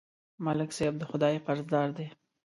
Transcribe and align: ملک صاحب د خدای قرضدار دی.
ملک 0.45 0.69
صاحب 0.77 0.95
د 0.99 1.03
خدای 1.09 1.35
قرضدار 1.45 1.89
دی. 1.97 2.07